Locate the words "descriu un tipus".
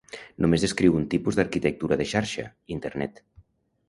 0.65-1.37